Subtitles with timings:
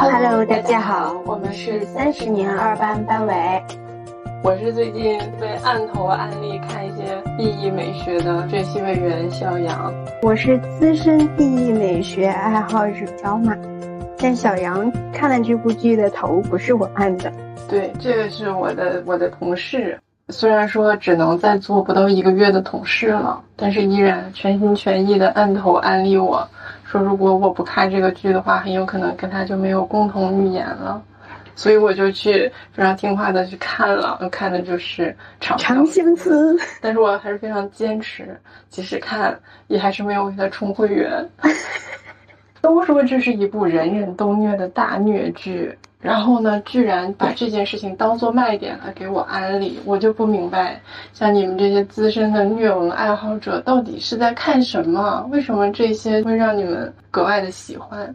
[0.00, 3.34] Hello，大家好，我们是三十年二班班委。
[4.44, 9.92] 我是最近被案头案例看一些 BE 美学的学习委员小杨。
[10.22, 13.56] 我是资深 BE 美学爱好者小马。
[14.18, 17.32] 但小杨看了这部剧的头不是我按的。
[17.68, 19.98] 对，这个是我的我的同事。
[20.28, 26.48] 虽然说只能再做不到一个月的同事了，但是依然全心全意的按头安利我
[26.90, 31.02] 说，如果我不看这个剧的话，很有可能跟他就没有共同语言了。
[31.54, 36.56] 所以我就去非常听话的去看了，看的就是长长相思。
[36.80, 41.28] 但是我还是非常坚持，即使看也还是没有给他充会员。
[42.62, 45.76] 都说这是一部人人都虐的大虐剧。
[46.00, 50.80] 然后呢，居然把这件事情当做卖点来给我安利，我就不明白，
[51.12, 55.28] 像你们这些资深的虐文爱好者，到底是在看什么？
[55.32, 58.08] 为什么这些会让你们格外的喜欢？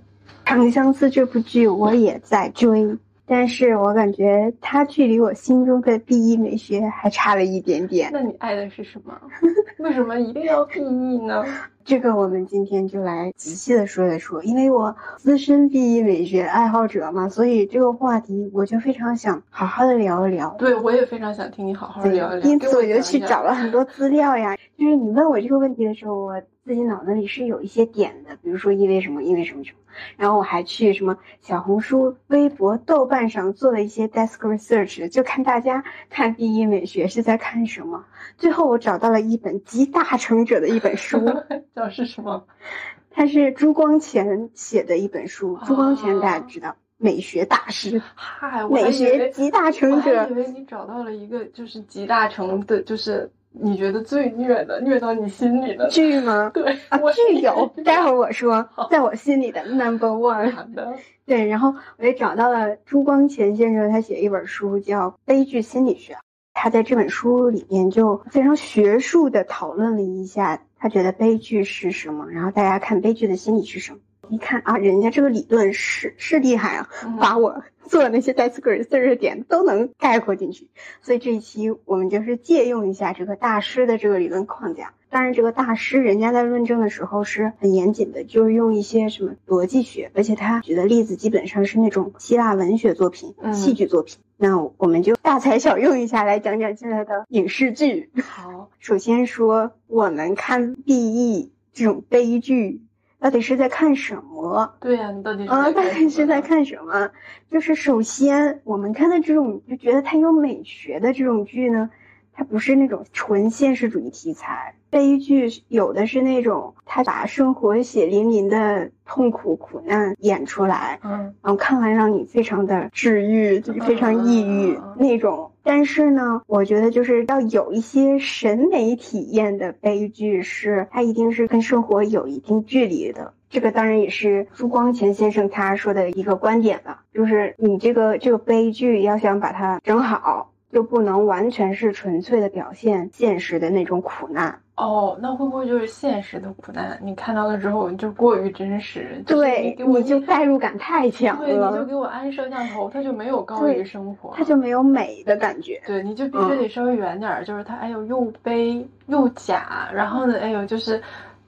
[0.50, 2.98] 《长相思》这部剧我也在追。
[3.26, 8.10] 但是我感觉它距离我心中的 B E 美学还差了一点点。
[8.12, 9.14] 那你爱的是什么？
[9.80, 11.44] 为什么一定要 B E 呢？
[11.86, 14.44] 这个我们今天就来仔细的说一说。
[14.44, 20.56] 因为我资深 B E 美学爱好者嘛，所以这个话题我就非常想好好的聊一聊。
[20.58, 22.50] 对，我也非常想听你好好聊一聊。
[22.50, 24.56] 因此我就去找了很多资料呀。
[24.78, 29.78] 就是你问我这个问题的时候，我自己脑子里是有一些点的，比如说因为什么，因为什么什么。
[30.18, 38.04] 然后我还去什么小红书、微博、豆瓣上做了一些 desk research，就看大家 看第一美学是在看什么。
[38.36, 41.20] 最后我找到了一本集大成者的一本书，
[41.76, 42.46] 叫是什么？
[43.12, 45.58] 他是朱光潜写的一本书。
[45.66, 50.24] 朱光潜大家知道，美学大师，嗨，美学集大成者。
[50.24, 53.32] 我以为你找到了一个就是集大成的，就是。
[53.56, 56.50] 你觉得最虐的，虐到你心里的剧吗？
[56.56, 60.52] 对啊，剧有， 待会儿我说，在我心里的 number one。
[60.56, 60.96] 好的。
[61.28, 66.14] 对，然后我也找到了朱光潜先生，他写一本书叫《悲剧心理学》，
[66.56, 74.00] 他在这本书里面就非常学术的讨论了一下，他觉得悲剧是什么，然后大家看悲剧的心理是什么。
[74.30, 76.90] 一看啊，人家这个理论是是厉害啊，
[77.20, 80.70] 把我做的那些 desk research 点都能概括进去。
[81.02, 84.94] 所以这一期我们就是借用一下这个大师的这个理论框架。
[85.10, 94.18] 当然，这个大师人家在论证的时候是很严谨的，就是用一些什么逻辑学，而且他举的例子基本上是那种希腊文学作品、戏剧作品。
[94.38, 98.10] 那我们就大材小用一下来讲讲现在的影视剧。
[98.24, 102.82] 好，首先说我们看 BE 这种悲剧。
[103.24, 104.74] 到底是在看什么？
[104.82, 107.10] 对呀，你到底啊，到底是在看什么？
[107.50, 111.90] 就是首先，我们看的这种就觉得它有美学的这种剧呢，
[112.34, 114.76] 它不是那种纯现实主义题材。
[114.90, 125.53] 悲剧有的是那种，他把生活血淋淋的痛苦苦难演出来，嗯，然后看完让你非常的治愈，非常抑郁那种。
[125.64, 133.34] 但是呢，我觉得就是要有一些审美体验的悲剧，是它一定是跟生活有一定距离的。
[133.50, 140.53] 这个当然也是朱光潜先生他说的一个观点了，就是你这个这个悲剧要想把它整好。
[140.74, 146.98] 就不能完全是纯粹的表现现实的那种苦难哦，那会不会就是现实的苦难？
[147.00, 151.46] 你看到了之后就过于真实，对，你就代入感太强了。
[151.46, 155.80] 对，你就给我安摄像头，它就没有高于生活，它就没有美的感觉。
[155.86, 161.00] 对，你就必须得稍微远点儿，就是它，哎呦，又悲又假，然后呢，哎呦，就是。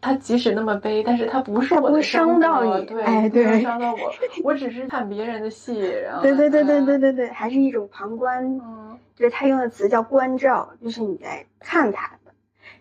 [0.05, 3.97] 他即使那么悲，但是他不是我的伤到你，对，哎，对，伤到我，
[4.43, 12.33] 我只是看别人的戏，然后，对对对对对对对，还是一种旁观，嗯，就是他用的词叫关照，就是你在看他的，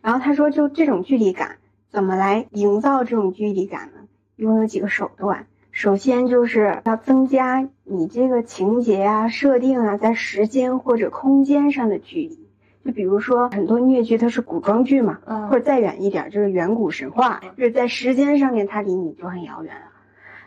[0.03, 1.57] 然后他说，就这种距离感，
[1.89, 4.03] 怎么来营造这种距离感呢？
[4.37, 12.44] 一共有几个手段，首先就是要增加你这个情节啊、设定啊，在时间或者空间上的距离。
[12.85, 19.81] 就比如说很多虐剧它是古装剧嘛，嗯，或者再远一点就是远古神话，就是在时间上面它离你就很遥远了。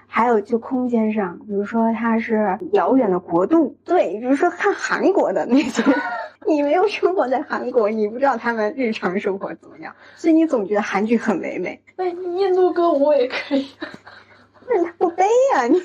[0.10, 5.84] 还有就空间上，比如说它是遥远的国度，对，比如说看韩国的那些，
[6.48, 11.82] 你没有生活在韩国，你不知道他们日常生活怎么样，所以你总觉得韩剧很唯美。
[11.98, 13.68] 那印度歌舞也可以，
[14.70, 15.82] 那他不悲呀你。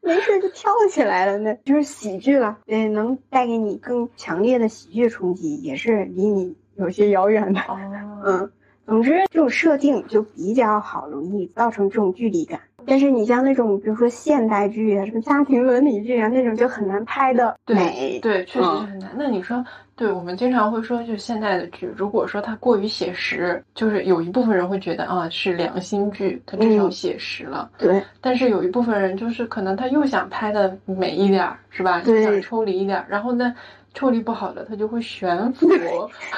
[0.00, 2.58] 没事就跳起来了，那就是喜剧了。
[2.66, 7.60] 嗯，能带给你更强烈的喜剧冲击，也是离你有些遥远的。
[7.60, 7.78] 哦，
[8.24, 8.50] 嗯，
[8.86, 12.60] 总之这种设定就比较好，容易造成这种距离感。
[12.88, 18.18] 但是你像那种，比如说现代剧啊，什么家庭伦理剧啊，那种就很难拍的美。
[18.22, 19.10] 对，确实是很难。
[19.16, 19.64] 那你说，
[19.94, 27.70] 对我们经常会说，就是现代的剧，如果说它过于写实，就是有一部分人会觉得啊是良心剧，它至少写实了。
[27.76, 28.02] 对。
[28.20, 32.00] 但是有一部分人就是可能他又想拍的美一点，是吧？
[32.04, 32.22] 对。
[32.22, 33.54] 想抽离一点，然后呢，
[33.92, 35.68] 抽离不好了，他就会悬浮。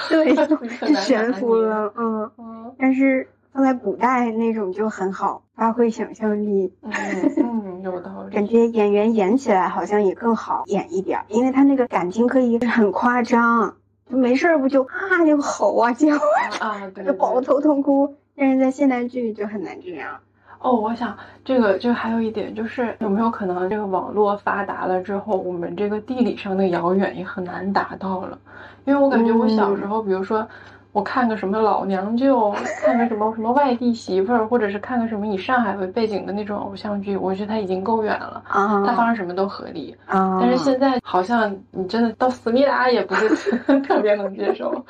[0.08, 0.34] 对，
[1.00, 1.92] 悬浮了。
[1.96, 2.74] 嗯嗯。
[2.78, 3.26] 但是。
[3.52, 6.72] 放在古代那种就很好，发挥想象力。
[6.82, 6.92] 嗯
[7.36, 8.34] 嗯，有道理。
[8.34, 13.74] 感觉演员演起来好像也更好演一点，因为他那个感情可以很夸张，
[14.08, 16.14] 就没事儿不就啊就吼啊叫
[16.60, 18.14] 啊， 就抱头痛哭。
[18.36, 20.16] 但是在现代剧就很难这样。
[20.60, 28.38] 哦，我想这个就还有一点就是，有没有可能这个网络发达了之后，我们这个地理上的遥远也很难达到了？
[28.84, 30.46] 因为我感觉我小时候，比如说。
[30.92, 32.52] 我看个什么老娘舅，
[32.84, 40.38] 看个什么什么外地媳妇儿，或者是看个什么以上海为背景的那种偶像剧，我觉得他已经够远了啊，他发生什么都合理啊。
[40.40, 43.28] 但是现在好像你真的到思密达也不是
[43.86, 44.84] 特别能接受，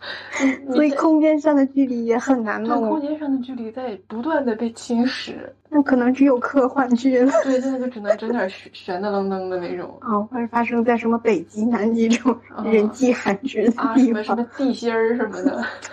[0.72, 2.88] 所以空间上的距离也很难弄。
[2.88, 5.32] 空间上的距离在不断的被侵蚀。
[5.70, 7.30] 那可能只有科幻剧了。
[7.44, 12.34] 对，现在就只能整点悬悬的愣愣的那种啊，或者发生在什么北极、南极这种
[12.64, 15.64] 人迹罕至的地方，什么什么地心儿什么的。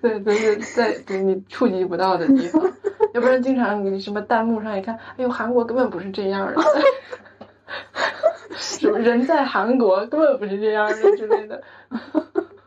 [0.00, 2.62] 对，对对，在对你触及不到的地方，
[3.14, 6.62] 要不然经常你什么弹幕上一看，哎呦，韩国根本不是这样的，
[8.56, 11.62] 什么人在韩国根本不是这样的之类的。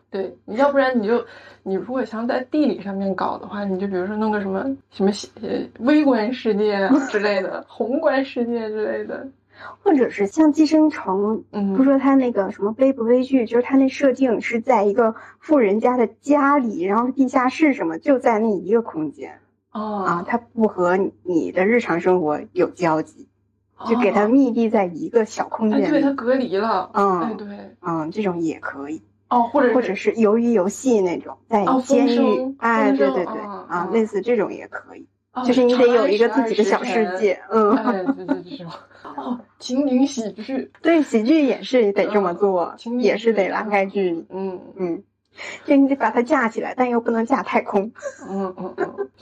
[0.09, 1.23] 对，你要不然你就，
[1.63, 5.11] 你如果想在地理上面搞的话，你就比如说弄个什么什么
[5.79, 9.27] 微观世界之类的，宏观世界之类的，
[9.83, 19.39] 或者是像寄生虫，嗯，不说它那个什么悲不悲剧，就是它那设定是在一个富人家的家里，然后地下室什么就在那一个空间，
[19.71, 20.03] 哦。
[20.05, 23.27] 啊，它不和你的日常生活有交集，
[23.87, 24.27] 就给它。
[24.27, 27.47] 密闭在一个小空间，对，它隔离了，嗯，对，
[27.81, 29.01] 嗯，这种也可以。
[29.29, 34.05] 哦，或者或者是鱿鱼游戏那种，在监狱，哎，对对对，啊，类。
[34.05, 35.05] 似这种也可以，
[35.45, 38.65] 就是你得有一个自己的小世界，嗯，对对对，
[39.15, 44.59] 哦，情景喜剧，对，喜剧也是得这么做，也是得拉开距离，嗯。
[44.77, 45.03] 嗯，
[45.65, 47.91] 就你得把它架起来，但又不能架太空，
[48.27, 48.75] 嗯嗯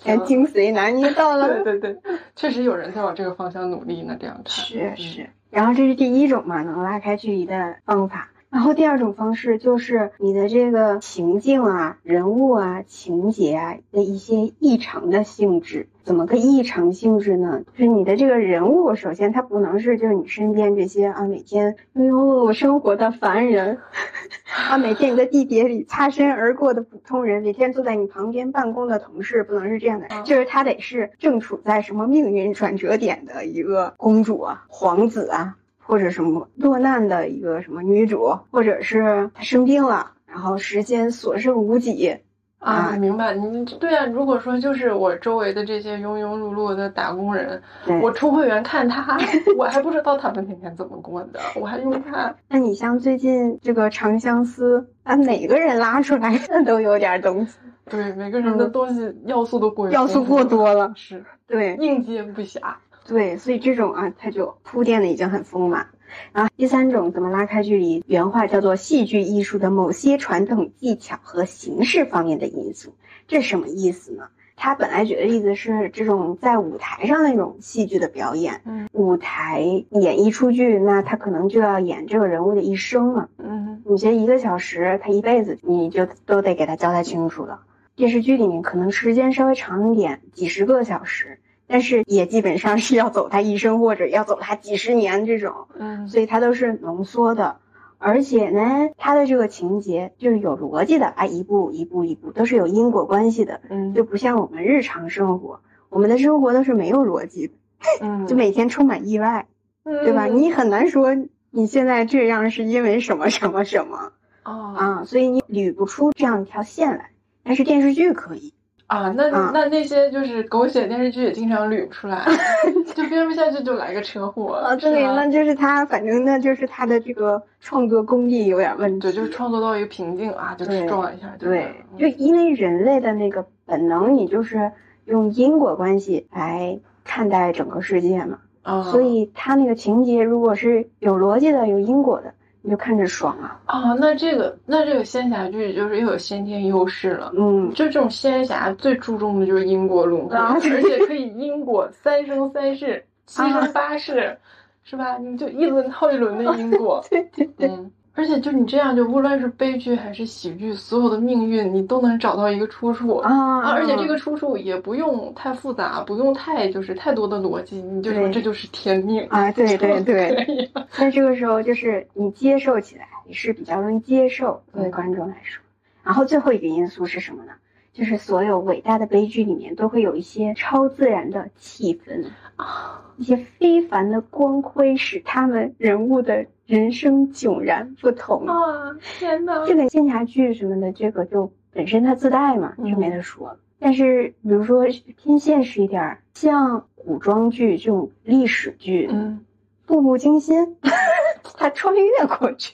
[0.06, 2.02] 嗯， 精髓拿捏到了，对对对，
[2.36, 8.30] 确实有人在往这个方向努力呢，这样看，是是，然后这是第一种嘛，能拉开距离的方法。
[8.50, 17.64] 然后第二种方式就是你的这个情境啊、人物啊、情节啊的一些异常的性质，怎么个异常性质呢？
[17.74, 23.80] 就是你的这个人物，首先他不能是就是你身边这些啊每天庸庸碌碌生活的凡人，
[24.70, 35.58] 啊每天你在地铁里擦身而过的普通人，每天坐在你旁边办公的同事，不能是这样的，就是他得是正处在什么命运转折点的一个公主啊、皇子啊。
[35.88, 42.18] 或者什么落难的一个什么女主，或者是她生病了，然后时间所剩无几
[42.58, 43.36] 啊，明白？
[43.36, 47.62] 你对啊，如果说就是我周围的这些庸庸碌碌的打工人，
[48.02, 49.16] 我充会员看他，
[49.56, 52.36] 我还不知道他们天天怎么过的，我还用看。
[52.50, 56.36] 那你像最近这个《长相思》，把，每个人拉出来
[56.66, 62.60] 都有点东西，对，每个人的东西要素都过要素过多了，是对，应接不暇。
[63.08, 65.88] 对，所以这种啊，它就铺垫的已经很丰满。
[66.34, 68.04] 然后第三种怎么拉开距离？
[68.08, 72.96] 原话叫做戏剧艺术的某些传统技巧和形式方面的因素。
[73.28, 74.30] 这什么意思呢？
[74.56, 78.62] 他本来举的例子是这种在舞台上那种戏剧的表演。
[78.64, 83.30] 嗯，舞台演一出剧，那他可能就要演这个人物的一生了。
[83.38, 87.62] 嗯，你这一个小时，他一辈子，你就都得给他交代清楚了。
[87.96, 91.40] 电视剧里面可能时间稍微长一点，几十个小时。
[91.68, 97.58] 但是也基本上是要走他一生，或者要走他几十年这种，嗯，所以它都是浓缩的，
[97.98, 107.54] 而且呢，它的这个情节就是有逻辑的啊，一步一步一步都是有因果关系的，嗯，就不像我们日常生活，我们的生活都是没有逻辑的，
[108.02, 109.48] 嗯，就每天充满意外，
[109.84, 110.26] 对吧？
[110.26, 111.16] 你很难说
[111.50, 114.12] 你现在这样是因为什么什么什么，
[114.44, 117.10] 哦啊，所以你捋不出这样一条线来，
[117.44, 118.54] 但是电视剧可以。
[118.88, 122.24] 啊，那那那些就是狗血电视剧也经常捋不出来，
[122.94, 124.76] 就编不下去就来个车祸啊！
[124.76, 131.36] 对，那就是他，反正那就是他的这个创作功力有点问题，对，就是创作到一个瓶颈啊，就撞一下。
[131.40, 134.72] 对，就因为人类的那个本能，你就是
[135.06, 143.62] 用因果关系来看待整个世界嘛，啊，所以他那个情节如果是有逻辑的、有因果的，你就看着爽啊。
[143.68, 147.32] 啊，那这个那这个仙侠剧就是又有先天优势了。
[147.38, 154.36] 嗯，就这种仙侠最注重的就是因果轮回， 啊而且可以因果三生三世、七生八世，
[154.84, 155.18] 是吧？
[155.20, 157.06] 你就一轮套一轮的因果。
[157.10, 163.72] 对对对，嗯，而且就你这样，就无论是悲剧还是喜剧，所有的命运你都能找到一个出处啊啊！
[163.72, 175.62] 而且这个出处也不用太复杂，不用太就是太多的逻辑，你就说这就是天命啊，对 对对，可以这个时候，就是你接受起来也是比较容易接受，作为观众来说。
[176.02, 177.52] 然后最后一个因素是什么呢？
[177.92, 182.26] 就是所有伟大的悲剧里面都会有一些超自然的气氛
[182.58, 188.46] 啊，一些非凡的光辉，使他们人物的人生迥然不同。
[188.48, 188.96] 啊！
[189.20, 189.66] 天哪！
[189.66, 193.58] 这个仙侠剧什么的，这个就本身它自带嘛，嗯就没得说。
[193.78, 194.86] 但是比如说
[195.18, 199.42] 偏现实一点儿，像古装剧这种历史剧，嗯，
[199.86, 200.78] 步步惊心，
[201.58, 202.74] 它穿越过去。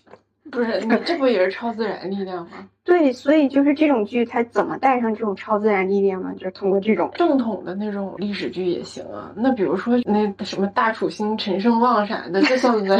[0.49, 2.67] 不是你这不也是超自然力量吗？
[2.83, 6.33] 对，所以就是这种剧，它怎么带上这种超自然力量呢？
[6.37, 9.31] 就是通过这种正统的那种历史剧也行啊。
[9.35, 12.99] 那比如说那什么大楚兴、陈胜旺啥的，这算不算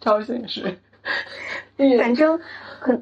[0.00, 0.76] 超现实？
[1.98, 2.38] 反正
[2.80, 2.96] 可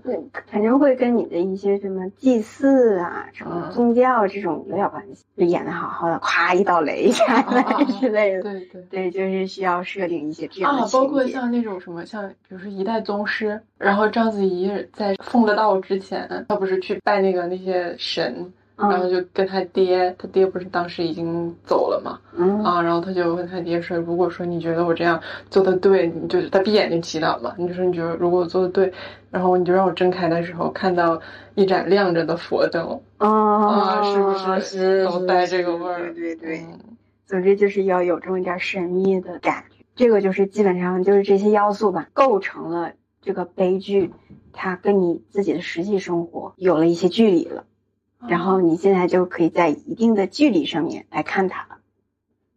[0.51, 8.43] 反正会跟你的一些什么祭祀啊、什么嗯宗教这种有点关系，就演的好好的，咵一道雷下 来啊之类的。
[8.43, 8.83] 对对。
[8.91, 28.93] 对，就是需要设定一些这样的啊，包括像那种什么，像比如说一代宗师，然后章子怡在奉了道之前，她不是去拜那个那些神，然后嗯就跟他爹，他爹不是当时已经走了嘛，嗯啊，然后他就问他爹说，如果说你觉得我这样做的对，你就他闭眼睛祈祷嘛，你就说你觉得如果我做的对，
[29.31, 31.21] 然后你就让我睁开的时候看到
[31.55, 36.13] 一盏亮着的佛灯，啊啊，是不是是都带这个味儿？
[36.15, 36.59] 对对对。
[36.59, 36.79] 嗯
[37.25, 44.13] 总之就是要有这么一点神秘的感觉，这个就是基本上就是这些要素吧，构成了这个悲剧，
[44.53, 47.65] 它跟你自己的实际生活有了一些距离了，
[48.29, 51.79] 然后你现在就可以在一定的距离上面来看它了。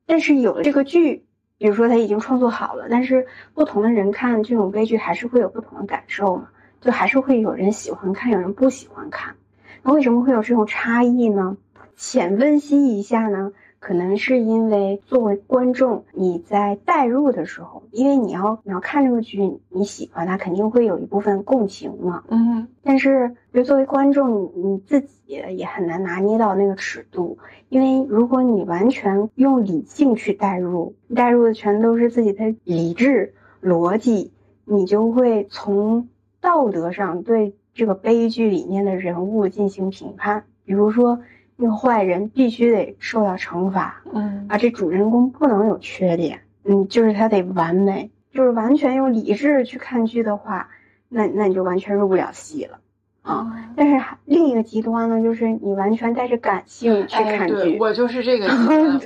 [0.05, 1.25] 但是有了这个剧，
[1.57, 6.49] 比如说他已经创作好了，但是不同的人看这种悲剧还是会有不同的感受嘛，
[6.81, 9.35] 就还是会有人喜欢看，有人不喜欢看。
[9.81, 11.57] 那为什么会有这种差异呢？
[11.95, 13.53] 浅分析一下呢？
[13.79, 22.23] 可能是因为作为观众，你在代入的时候，因为你要你要看这个剧，你喜欢它，肯定会有一部分共情嘛。
[22.29, 27.37] 嗯但是，就作为观众，你你自己也很难拿捏到那个尺度，
[27.69, 34.31] 因为如果你完全用理性去代入，代入的全都是自己的理智逻辑，
[34.65, 36.09] 你就会从
[36.41, 41.19] 道德上对这个悲剧里面的人物进行评判，比如说。
[41.57, 44.45] 那个坏人必须得受到惩罚，嗯。
[44.49, 50.69] 啊，这主人公不能有缺点，嗯，就是他得完美，就是完全用理智去看剧的话，
[51.09, 52.79] 那那你就完全入不了戏了
[53.25, 53.51] 啊。
[53.75, 58.45] 但是另一个极端呢，就是你完全带着感性去哎，看对剧，我就是这个。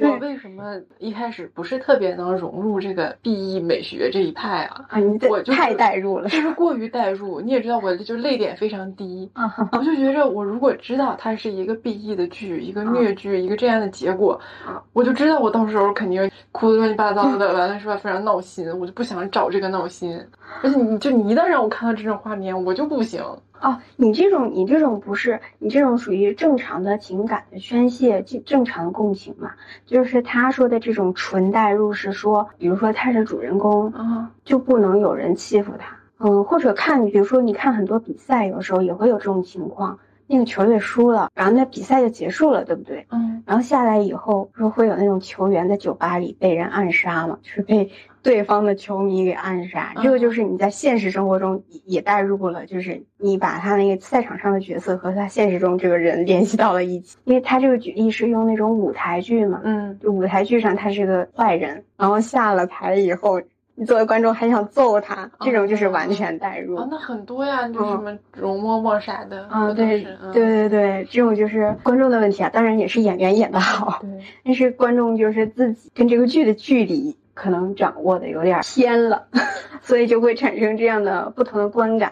[0.02, 4.86] 我为什么一开始不是特别能融入这个 B E 美学这一派啊？
[4.90, 7.42] 啊，你我就是太代入了，就是过于代入。
[7.42, 9.30] 你也知道，我就泪点非常低。
[9.34, 17.98] 啊，我就觉着，我如果知道它是一个 B E 的剧，一个虐剧，一个这样的结果啊，我就知道我到时候肯定哭的乱七八糟的， 完了是吧？
[17.98, 20.20] 非常闹心，我就不想找这个闹心。
[20.62, 23.24] 而且你就你一旦让我看到这种画面，我就不行。
[23.62, 29.52] 哦，你这种你这种不是你这种属于正常的情感的宣泄，正正常的共情嘛？
[29.86, 35.98] 就是他说的这种纯代入是说，比如说他是主人公，啊，就不能有人欺负他。
[36.20, 43.06] 嗯，或者看，比如说你看很多比赛，有时候也会有这种情况，那个球队输了，然后那比赛就结束了，对不对？
[43.10, 47.90] 嗯然后下来以后，不是会有那种球员在酒吧里被人暗杀嘛，就是被
[48.22, 49.92] 对方的球迷给暗杀。
[50.04, 57.18] 这个就是你在现实生活中也也带入了，就是你把他那个赛场上的角色和他现实中这个人联系到了一起。
[57.24, 63.42] 因为他这个举例是用那种舞台剧嘛，嗯就舞台剧上他是个坏人，然后下了台以后，
[63.80, 66.76] 你作为观众还想揍他，这种就是完全代入。
[66.76, 74.10] 啊，那很多呀，就是什么容嬷嬷啥的啊，都对对对对，这种就是观众的问题啊，当然也是演员演的好，对。
[74.44, 79.28] 但是观众就是自己跟这个剧的距离可能掌握的有点偏了，
[79.82, 82.12] 所以就会产生这样的不同的观感，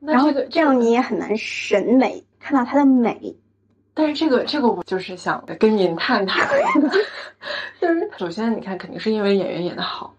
[0.00, 3.36] 然后那这个这样你也很难审美，看到它的美。
[3.94, 6.38] 但是这个这个我就是想跟您探讨，
[7.80, 10.15] 就是首先你看肯定是因为演员演的好，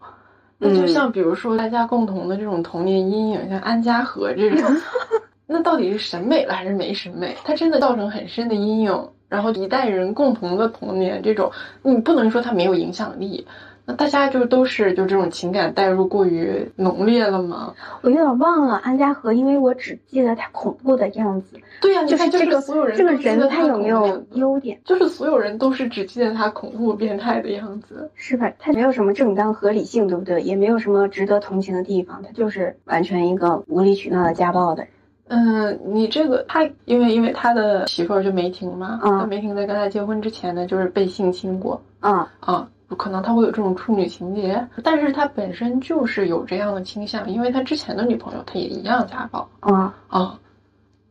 [0.60, 4.70] 那就像比如说大家共同的这种童年阴影，像安家和这种，
[5.46, 7.36] 那到底是审美了还是没审美？
[7.44, 11.52] 它真的造成很深的阴影，然后一代人共同的童年这种，
[11.84, 13.46] 你不能说它没有影响力。
[13.90, 17.74] 那大家就都是就这种情感代入过于浓烈了吗？
[18.02, 21.58] 我有点忘了安家和，因为我只记得他恐怖的样子。
[21.80, 24.78] 对呀、就是这个所有人这个人他有没有优点？
[24.84, 28.12] 就是所有人都是只记得他恐怖变态的样子。
[28.14, 28.52] 是吧？
[28.60, 30.42] 他没有什么正当合理性，对不对？
[30.42, 34.92] 也没有什么值得同情的地方，他就是完全一个无理取闹的家暴的人。
[35.30, 42.68] 嗯，你这个他因为因为他的媳妇儿就梅婷嘛，嗯那梅婷在跟他结婚之前呢，就是被性侵过嗯，啊。
[42.96, 50.40] 可能他会有这种处女情节，但是他本身就是有这样的倾向，因为他之前的女朋友他也一样家暴啊，啊，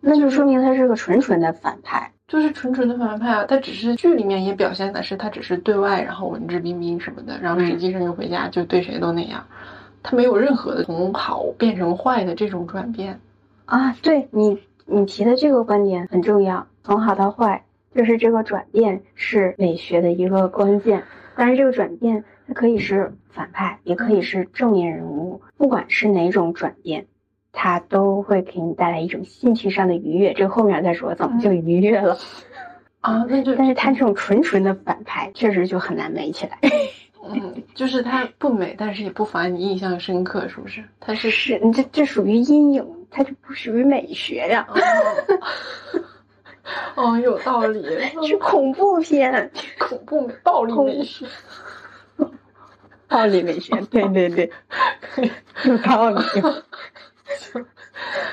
[0.01, 2.11] 那就说明他是个纯纯的反派。
[2.29, 3.45] 就是纯纯的反派啊。
[3.45, 9.45] 他只是剧里面也表现的是他只是对外然后文质彬彬什么的，然后实际上又回家就对谁都那样，
[10.03, 13.21] 他没有任何的从好变成坏的这种转变。
[13.67, 17.65] 啊，对你你提的这个观点很重要，从好到坏，
[17.95, 21.05] 就是这个转变是美学的一个关键。
[21.37, 27.07] 但是这个转变，它可以是反派，也可以是正面人物，不管是哪种转变，
[27.53, 30.33] 它都会给你带来一种兴趣上的愉悦。
[30.33, 32.19] 这个后面再说怎么就愉悦了。
[33.01, 36.59] 啊，那就但是他这种纯纯的反派，确实就很难美起来。
[37.29, 40.83] 嗯，就是他不美，但是也不乏你印象深刻，是不是？
[41.01, 44.75] 他是是你这这属于阴影，它就不属于美学呀，哦，
[46.97, 47.83] 哦，有道理，
[48.27, 49.51] 是恐怖片。
[49.79, 51.27] 恐怖、暴力美学，
[53.09, 54.51] 暴力美学，对对对，
[55.65, 56.23] 有道理。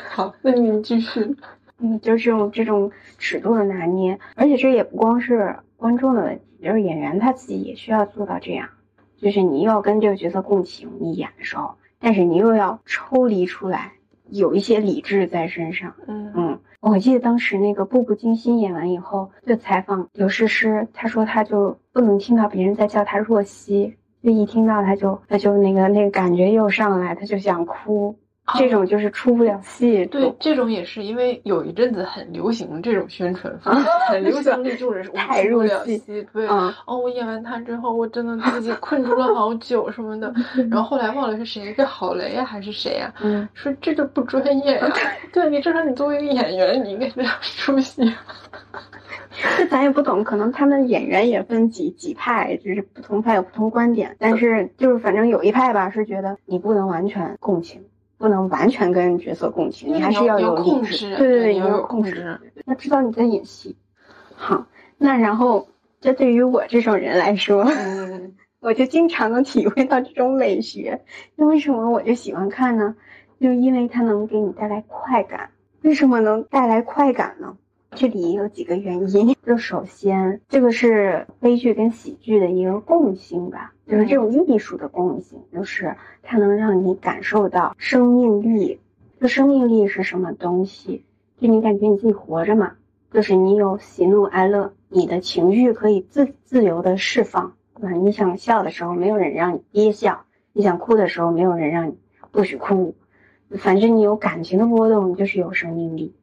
[0.10, 1.36] 好，那你继续。
[1.80, 8.70] 嗯，就是用这种尺度的拿捏，而且这也不光是观众的问题，就是演员他自己也需要做到这样，
[9.18, 13.94] 就是你又要跟这个角色共情，你演的时候，但是你又要抽离出来，
[14.30, 15.94] 有一些理智在身上。
[16.08, 28.18] 嗯嗯，我记得当时那个《步步惊心》演完以后，就采访刘诗诗，她说她就不能听到别人在叫她若曦，就一听到她就她就那个那个感觉又上来，她就想哭。
[28.58, 30.06] 这种就是出不了戏。
[30.08, 36.28] 对，这种也是因为有一阵子很流行这种宣传方式，很流行 这种人，我太入出不了戏戏。
[36.34, 40.34] 对，嗯哦，我演完他之后，我真的自己困住了好久什么的。
[40.70, 43.14] 然后后来忘了是谁，是郝雷呀还是谁呀？
[43.24, 44.92] 嗯，说这个不专业呀。
[45.32, 48.04] 对你至少你作为一个演员，你应该这样出戏。
[49.58, 54.16] 这咱也不懂，可能他们演员也分几几派，就是不同派有不同观点。
[54.20, 57.84] 但是就是反正有一派吧，是觉得你不能完全共情，
[58.18, 60.98] 不能完全跟角色共情，你还是要有控理智。
[60.98, 63.76] 制对对对，你要有控制控制，要知道你在演戏。
[64.36, 64.66] 好，
[64.98, 65.68] 那然后
[66.02, 71.02] 这对于我这种人来说，嗯， 我就经常能体会到这种美学。
[71.36, 72.96] 那为什么我就喜欢看呢？
[73.40, 75.50] 就因为它能给你带来快感。
[75.82, 77.58] 为什么能带来快感呢？
[77.96, 79.36] 这里有几个原因。
[79.46, 88.80] 就首先，这个是悲剧跟喜剧的一个共性吧，就是这种艺术的共性，就是它能让你感受到生命力。
[89.20, 91.06] 就生命力是什么东西？
[91.40, 92.74] 就你感觉你自己活着嘛，
[93.12, 97.92] 就是你有喜怒哀乐，你的情绪可以自自由的释放，对吧？
[97.92, 101.98] 你想笑的时候，没有人让你憋笑；你想哭的时候，没有人让你
[102.32, 102.96] 不许哭。
[103.58, 106.16] 反正你有感情的波动，就是有生命力。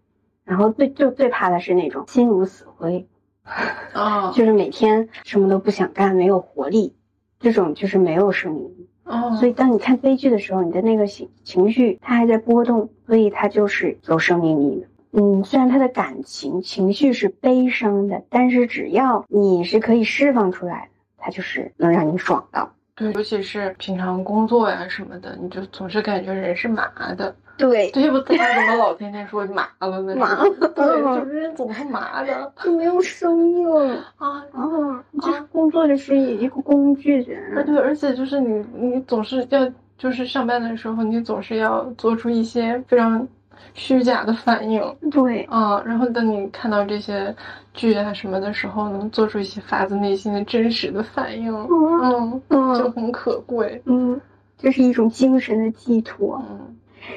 [0.51, 3.07] 然后最就最怕的是那种心如死灰，
[3.95, 6.97] 啊， 就是每天什么都不想干，没有活力，
[7.39, 8.89] 这种就是没有生命力。
[9.05, 14.87] 哦，所以当你看悲剧的时候，你的那个情情绪它还在波动，所以它就是有生命力的。
[15.13, 22.73] 嗯，虽然他的感情情绪是悲伤的，但是只要你是可以释放出来的，它就是能让你爽到。
[23.01, 27.35] 对，尤其是平常工作呀什么的，你就总是感觉人是麻的。
[27.57, 28.19] 对，对不？
[28.21, 30.15] 他怎么老天天说麻了呢？
[30.17, 30.43] 麻
[30.75, 33.71] 对，就是人总是麻的就没有生命
[34.17, 34.45] 啊。
[34.53, 35.05] 啊！
[35.21, 37.23] 这工作就是一个工具
[37.55, 43.27] 啊，对，而且就是你，你总是要，就是上班的时候，你总是要做出一些非常
[43.75, 45.83] 虚假的反应对，啊。
[45.85, 47.35] 然后等你看到这些
[47.75, 53.81] 剧啊什么的时候，能做出一些发自内心的真实的反应，嗯，嗯就嗯很可贵。
[53.85, 54.21] 嗯，
[54.59, 56.43] 这是一种精神的寄托。
[56.49, 56.77] 嗯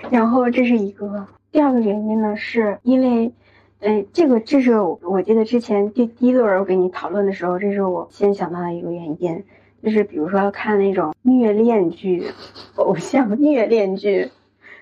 [0.09, 3.31] 然后这是一个，第二个原因呢，是因为，
[3.81, 9.43] 哎，这个这是我我记得之前第第一轮我跟你讨论的时候，这是我先想到的一个原因，
[9.83, 12.31] 就是比如说看那种虐恋剧、
[12.75, 14.31] 偶像虐恋剧，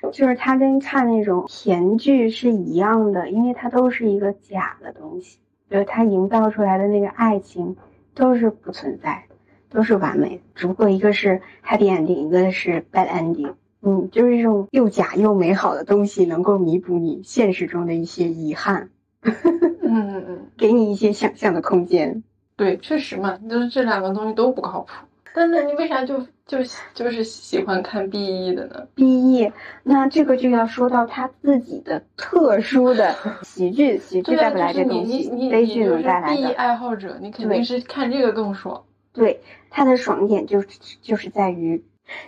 [0.09, 7.75] 就是它跟看那种甜剧是一样的，因为它都是一个假的东西，就是它营造出来的那个爱情
[8.13, 9.35] 都是不存在的，
[9.69, 13.53] 都是完美的，只不过一个是 happy ending，一个是 bad ending。
[13.83, 18.89] 嗯，就是这种又假又美好的东西，能够弥补你现实中的一些遗憾，
[19.23, 22.23] 嗯嗯， 给你一些想象的空间。
[22.55, 24.91] 对，确实嘛，就是这两个东西都不靠谱。
[25.35, 26.57] 但是你为啥就就
[26.93, 29.51] 就是喜欢看 B E 的呢？B E，
[29.83, 36.35] 那这个就要说到他自己的特殊的喜剧，喜剧带不来这东西，悲剧能带来的。
[36.35, 38.83] B E 爱好者，你肯定是看这个更爽。
[39.13, 39.39] 对，
[39.69, 40.63] 他的爽点就
[41.01, 41.83] 就是在于，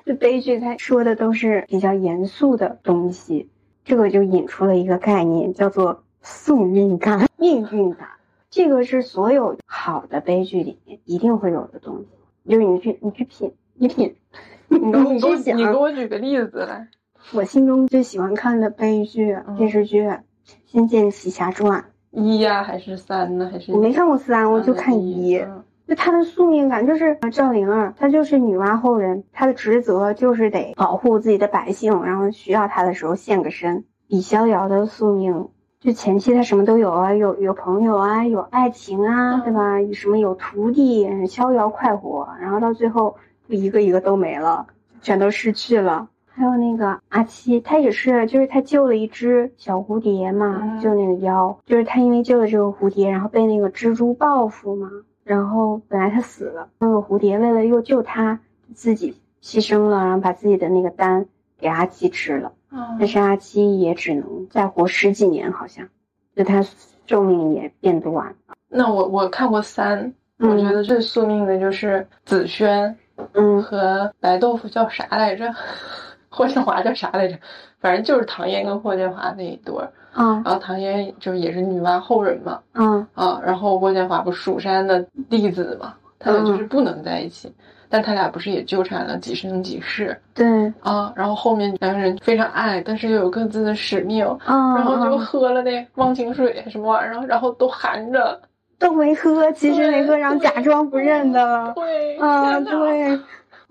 [0.05, 3.49] 这悲剧他说的都是比较严肃的东西，
[3.83, 8.07] 这个就引出了一个概念，叫做宿命感、命运感。
[8.49, 12.07] 这个是所有好的悲剧里面一定会有的东西。
[12.47, 14.15] 就是你去，你去品，你品，
[14.67, 15.57] 你你去想。
[15.57, 16.87] 你给我举个例子来。
[17.33, 20.05] 我心中最喜欢看的悲剧电视剧
[20.65, 21.85] 《仙剑奇侠传》
[22.21, 23.49] 一呀，还是三呢？
[23.51, 25.43] 还是我没看过三，我就看一。
[25.87, 33.85] 就他的宿命感，就是赵灵儿，她就是女娲后人，她的职责就是得保护自己的百姓，然后需要她的时候现个身。
[34.07, 35.49] 李逍遥的宿命。
[35.83, 39.81] 就前期他什么都有啊，有有朋友啊，有爱情啊，对吧？
[39.91, 43.17] 什么有徒弟，逍遥快活，然后到最后
[43.49, 44.65] 就一个一个都没了，
[45.01, 46.07] 全都失去了。
[46.29, 54.89] 还有那个阿七，他也是，就是他救了一只小蝴蝶嘛，救那个妖，就是他因为救了这个蝴蝶，然后被那个蜘蛛报复嘛，
[55.25, 58.39] 然后本来他死了，那个蝴蝶为了又救他，
[58.73, 61.25] 自己牺牲了，然后把自己的那个丹
[61.63, 62.51] 给阿七吃了。
[62.99, 65.87] 但是阿七也只能再活十几年，好像，
[66.35, 66.65] 就他
[67.05, 68.13] 寿命也变短
[68.47, 68.55] 了。
[68.67, 72.97] 那我我看过三，我觉得最宿命的就是紫萱，
[73.33, 75.53] 嗯，和白豆腐叫啥来着？
[76.29, 77.37] 霍建华叫啥来着？
[77.79, 79.93] 反正就是唐嫣跟霍建华那一对儿。
[80.15, 82.59] 嗯，然后唐嫣就也是女娲后人嘛。
[82.73, 87.53] 嗯啊，然后霍建华不蜀山的弟子嘛，他们就是不能在一起。
[87.89, 90.19] 但他俩不是也纠缠了几生几世？
[90.33, 98.41] 对啊，然后后面两个人非常爱，但是又有各自的使命，然后就喝了那忘情水什么玩意儿，然后都含着，
[98.79, 103.19] 都没喝，其实没喝，然后假装不认的，对啊，对，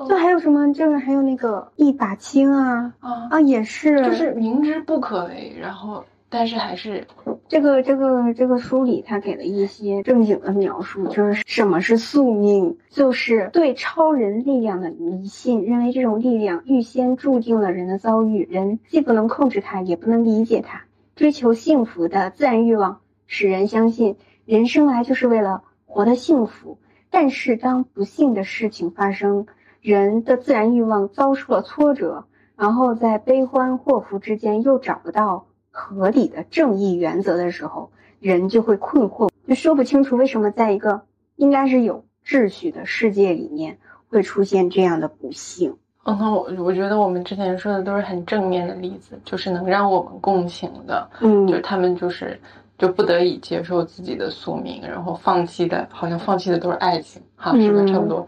[0.08, 6.04] 就还有什么，就是还有那个一把青啊啊啊，也是，就是明知不可为，然后。
[6.34, 7.06] 但是还是，
[7.48, 20.84] 这个这个这个书里，他给了一些正经的描述，就是什么是宿命，就是对超人力量的迷信，认为这种力量预先注定了人的遭遇，人既不能控制它，也不能理解它。
[21.14, 26.78] 追求幸福的自然欲望使人相信人生来就是为了活得幸福，
[27.10, 29.46] 但是当不幸的事情发生，
[29.82, 32.24] 人的自然欲望遭受了挫折，
[32.56, 35.44] 然后在悲欢祸福之间又找不到。
[35.72, 41.02] 合理的正义原则的时候，人就会困惑，就说不清楚为什么在一个
[41.34, 45.74] 应该是有秩序的世界里面会出现这样的不幸。
[46.04, 51.08] 嗯，我我觉得我们之前说的都是很正面的例子，就是能让我们共情的。
[51.20, 52.38] 嗯，就是他们就是
[52.76, 58.26] 就不得已接受自己的宿命，然后放弃的，好像放弃的都是爱情，哈，是不是差不多？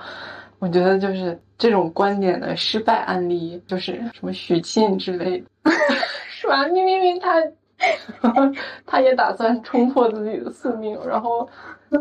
[0.60, 5.46] 我觉得就是这种观点的失败案例，就是什么许沁之类的。
[6.44, 6.66] 是吧？
[6.66, 7.42] 你明明他，
[8.84, 11.48] 他也打算冲破自己的宿命，然后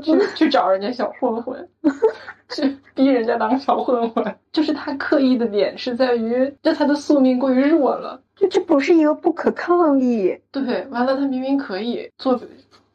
[0.03, 1.65] 去 去找人家小混混，
[2.49, 4.36] 去逼人家当小混混。
[4.51, 10.38] 就是他刻意的点是在于，就他的宿命过于弱了，就这不是一个不可抗力。
[10.51, 12.38] 对，完了他明明可以做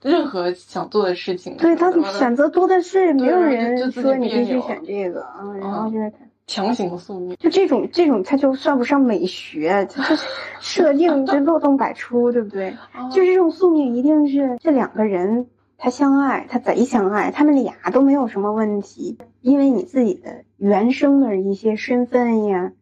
[0.02, 1.56] 任何想做的事情。
[1.56, 6.18] 对他选择多的是，没有人说你必须选这个啊，然后就是他。
[6.48, 10.26] 强行宿命，就这种这种，它就算不上美学，就是
[10.61, 12.74] 设定 就漏洞百出，对不对？
[13.12, 22.72] 就是这种宿命，一定是这两个人他相爱，他贼相爱，他们俩都没有什么问题，因为你自己的原生的一些身份呀，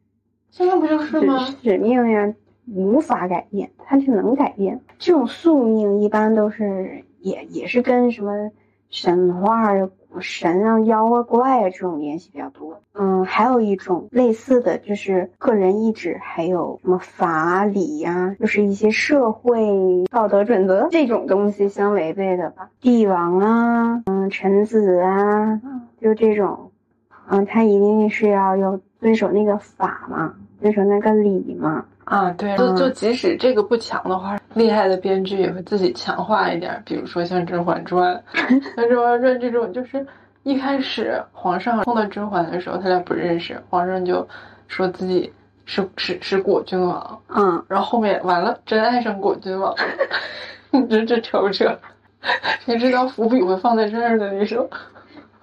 [0.50, 1.44] 现在不就是吗？
[1.62, 2.32] 使命呀，
[2.72, 4.80] 无法改变，它是能改变。
[5.00, 8.52] 这种宿命一般都是也也是跟什么
[8.90, 9.88] 神话呀。
[10.18, 12.80] 神啊、妖啊、怪啊这种联系比较多。
[12.94, 22.70] 嗯，还有一种类似的就是个人意志，还有什么法理呀，就是一些社会道德准则这种东西相违背的吧。
[22.80, 25.60] 帝王啊，嗯，臣子啊，
[26.00, 26.70] 就这种，
[27.28, 31.84] 嗯，他一定是要有遵守那个法嘛，遵守那个理嘛。
[32.06, 38.22] 啊，对，就就即使这个不强的话，厉害的编剧也会自己强化一点，比如说像《甄嬛传》，
[38.76, 40.06] 像《甄嬛传》这种，就是
[40.44, 44.26] 一开始皇上碰到甄嬛的时候，他俩不认识，皇上就
[44.68, 45.32] 说自己
[45.64, 49.74] 是是是果郡王，嗯，然后后面完了，真爱上果郡王，
[50.70, 51.76] 你这这扯不扯？
[52.64, 54.30] 谁知道伏笔会放在这儿呢？
[54.32, 54.68] 你说？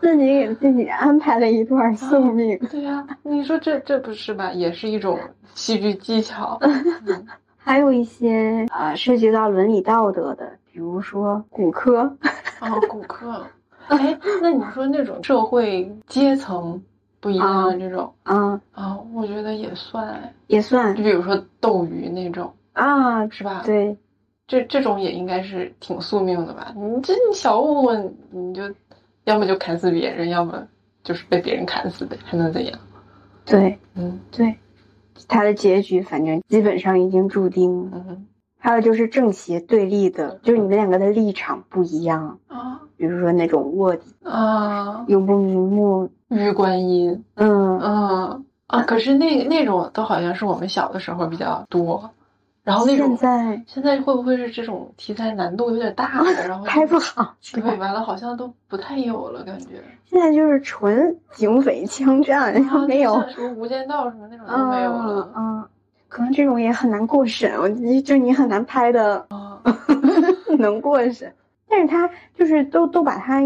[0.03, 4.51] 自己给自己安排了一段宿命，对呀，你说这这不是吧？
[4.51, 5.17] 也是一种
[5.55, 6.59] 戏剧技巧。
[7.57, 12.01] 还有一些啊，涉及到伦理道德的，比如说骨科。
[12.59, 13.45] 哦，骨科。
[13.87, 16.83] 哎，那你说那种社会阶层
[17.21, 23.97] 不一样的这种啊啊，我觉得也算，也算就比如说斗鱼那种，啊，是吧？，对，
[24.45, 26.73] 这这种也应该是挺宿命的吧？
[26.75, 28.63] 你这你小物你你就
[29.25, 30.67] 要么就砍死别人，要么
[31.03, 32.79] 就是被别人砍死的，还能怎样？
[33.45, 34.55] 对嗯对，
[35.27, 38.03] 他的结局反正基本上已经注定了。
[38.07, 52.11] 嗯还有就是正邪对立的，就是你们两个的立场不一样，啊比如说那种卧底啊，永不瞑目，玉观音，嗯，嗯啊，可是那那种都好像是我们小的时候比较多，
[52.63, 59.83] 然后那种现在现在会不会是这种题材难度有点大了， 然后拍不好，对，完了好像都不太有了，感觉。
[60.05, 65.65] 现在就是纯警匪枪战，然后啊没有，什么无间道什么那种都没有嗯了嗯，
[66.07, 67.67] 可能这种也很难过审，我
[68.01, 69.59] 就你很难拍的啊
[70.59, 71.33] 能过审，
[71.67, 73.41] 但是他就是都都把它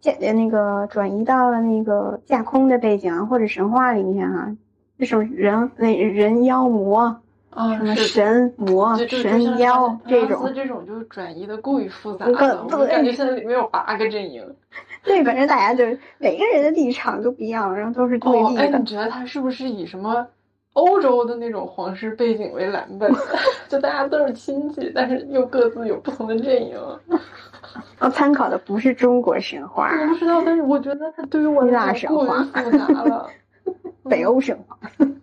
[0.00, 4.54] 解的那个转移到了那个架空的背景啊，或者神话里面啊，
[4.98, 7.94] 这种人那人妖魔，啊什么。
[7.96, 14.44] 神魔、神妖这这种，这种就是转移的过于复杂嗯了，我对感觉现在里面有八个阵营。
[15.04, 18.84] 对，反正大家就是每个人的立场都不一样，然后都是对立的你。
[18.84, 20.26] 觉得他是不是以什么
[20.74, 23.10] 欧洲的那种皇室背景为蓝本？
[23.68, 26.76] 就大家都是亲戚，但是又各自有不同的阵营。
[27.98, 33.28] 我参考的不是中国神话，我不知道，但是我觉得他对于我希腊来神话说过于复杂了。
[34.08, 34.76] 北欧神话。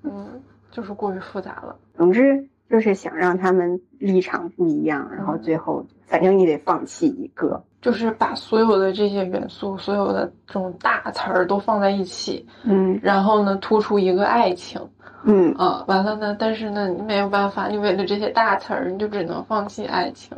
[0.03, 0.41] 嗯，
[0.77, 1.75] 就是过于复杂了。
[1.95, 7.63] 总之就是想让他们立场不一样，然后最后反正你得放弃一个。
[7.81, 14.79] 就是把所有的这些元素，所有的这种大词儿都放在一起，嗯然后呢，突出一个爱情
[15.23, 20.37] 嗯，啊，完了呢，但是呢，你没有办法，你为了这些大词儿，你就只能放弃爱情。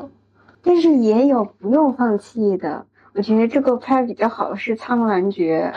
[0.64, 2.86] 但是也有不用放弃的。
[3.14, 5.74] 我觉得这个拍比较好的是《苍兰诀》，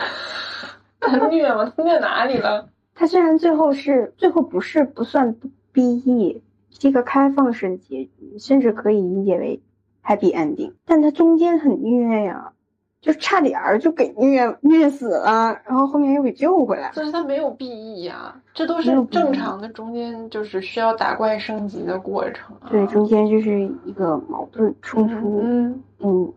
[1.01, 1.71] 他虐吗？
[1.75, 2.69] 他虐哪里了？
[2.95, 5.35] 它虽然最后是最后不是不算
[5.73, 9.61] BE，是一个开放式的结局，甚至可以理解为
[10.03, 12.53] happy ending，但它中间很虐呀，
[13.01, 16.91] 就差点儿就给虐虐死了，然后后面又给救回来。
[16.95, 22.69] 但是他没有 BE 呀，这都是正常的，中间就是需要打怪升级的过程啊。
[22.69, 25.41] 对，中间就是一个矛盾冲突。
[25.43, 26.33] 嗯，嗯，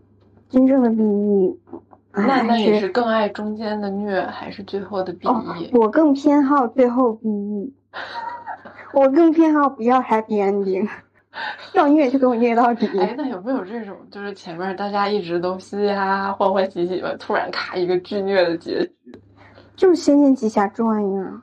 [0.48, 1.56] 真正的 BE，
[2.16, 7.70] 那那你是更爱中间的虐，还是最后的 BE？、哦，我更偏好最后 BE，
[8.94, 10.88] 我更偏好不要 happy ending，
[11.74, 12.86] 要虐就给我虐到底。
[12.98, 19.20] 哎，那有没有这种，就是前面大家一直都嘻嘻哈哈、欢欢喜喜的，突然咔一个巨虐的结局？
[19.76, 21.42] 就是《仙剑奇侠传》呀，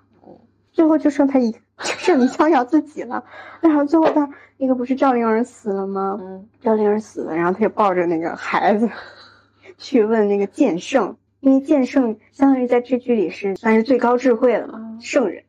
[0.72, 1.60] 最后就剩他一，就
[2.00, 3.24] 剩李逍遥自己了。
[3.62, 6.18] 然后最后他那个不是赵灵儿死了吗？
[6.20, 8.90] 嗯赵灵儿死了，然后他就抱着那个孩子
[9.84, 15.43] 去问那个剑圣，因为剑圣相当于在这剧里是算是最高智慧了嘛，嗯圣人，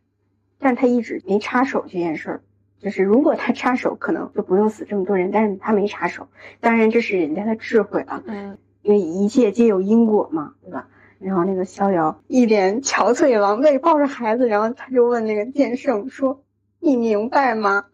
[0.58, 2.42] 但他一直没插手这件事儿。
[2.80, 6.26] 就是如果他插手，可能就不用死这么多人，但是他没插手，
[6.60, 10.88] 当然这是人家的智慧了，嗯，因为一切皆有因果嘛，对吧？
[11.20, 16.42] 然后那个逍遥一脸憔悴狼狈，抱着孩子，然后他就问那个剑圣说
[16.82, 17.84] ：“你明白吗？”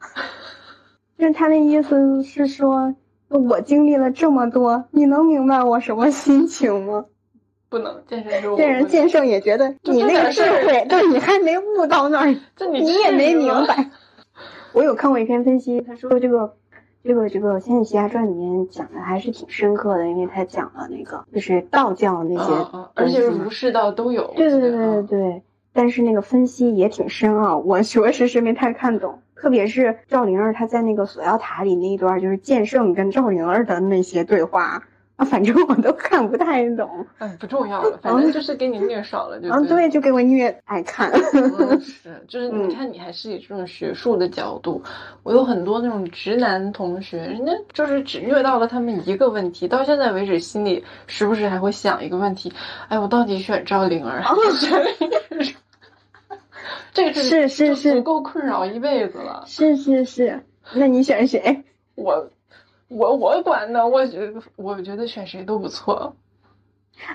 [1.19, 2.95] 就是他的意思是说，
[3.31, 7.07] 我经历了这么多，你能明白我什么心情吗？
[7.69, 13.91] 不能，剑圣说我这人不剑圣也觉得你那个智慧，对你还没悟到那儿， 这你你也没明白。
[14.75, 16.57] 我有看过一篇分析，他说这个
[17.05, 22.53] 这个这个《仙剑奇侠传》里面讲的还是挺深刻的，因为他讲了那个就是道教那些
[22.95, 24.33] 而且儒释道都有。
[24.37, 29.21] 对对对对对，但是那个分析也挺深奥，我确实是没太看懂。
[29.41, 34.83] 特别是赵灵儿她在那个锁妖塔里那一段，就是剑圣跟赵灵儿的那些对话
[35.17, 37.07] 啊，反正我都看不太懂。
[37.19, 41.11] 嗯，不重要了，反正就是给你虐爽了就啊，对就给我虐爱看。
[41.33, 44.83] 嗯，是，就是嗯你看，你还是以这种学术的角度，
[45.23, 52.53] 我有很多那种直男同学，人家就是只虐到了他们一个问题，到现在为止心里时不时还会想一个问题，
[52.89, 55.11] 哎，我到底选赵灵儿还是选林
[55.45, 55.55] 志？
[56.93, 59.45] 这个是是是足够困扰一辈子了。
[59.47, 61.65] 是是是，那你选谁？
[61.95, 62.31] 我
[62.89, 66.17] 我我管呢，我觉得我觉得选谁都不错。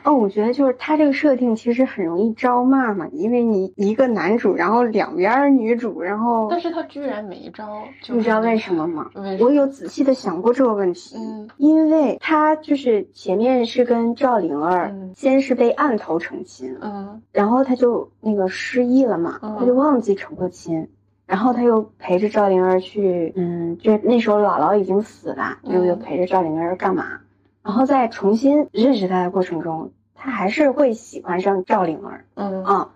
[0.04, 9.10] 哦，我觉得就是他这个设定其实很容易招骂嘛，因为你一个男主，然后两边女主，然后但是他居然没招，就你知道为什么吗？
[9.14, 9.38] 么？
[9.40, 20.88] 我有仔细的想过这个问题，嗯因为他就是前面是跟赵灵儿，嗯先是被暗头成亲，嗯然后他就那个失忆了嘛，嗯他就忘记成过亲，
[21.28, 27.20] 然后他又陪着赵灵儿去，嗯，就那时候姥姥已经死了，嗯又陪着赵灵儿干嘛？
[27.66, 32.92] 然后在重新认识他的过程中，他还是会喜欢上赵灵儿嗯啊。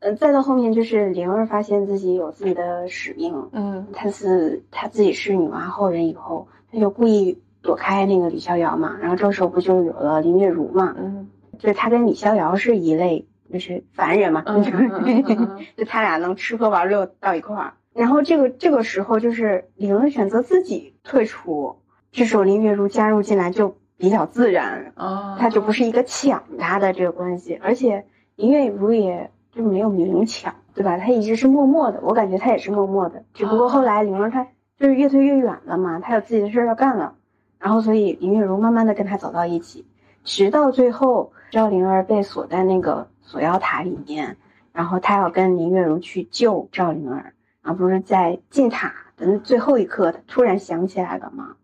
[0.00, 17.74] 嗯，再到后面就是灵儿发现自己有自己的使命，嗯她是她自己是女娲后人以后，她就故意躲开那个李逍遥嘛，然后这个时候不就有了林月如嘛，嗯就是她跟李逍遥是一类，就是凡人嘛， 嗯嗯嗯嗯就他俩能吃喝玩乐到一块儿。
[17.94, 21.76] 然后这个这个时候就是灵儿选择自己退出，
[22.10, 28.04] 这时候林月如加入进来就比较自然，啊，他就不是一个抢他的这个关系，而且
[28.36, 30.98] 林月如也就没有明抢，对吧？
[30.98, 34.46] 他一直是默默的，我感觉他也是默默的，只不过后来灵儿她
[34.78, 37.14] 就是越推越远了嘛，他有自己的事儿要干了，
[37.58, 39.86] 然后所以林月如慢慢的跟他走到一起，
[40.22, 44.36] 直到最后赵灵儿被锁在那个锁妖塔里面，
[44.72, 51.54] 然后他要跟林月如去救赵灵儿，而不是在进塔的最后一刻，他突然想起来了嘛，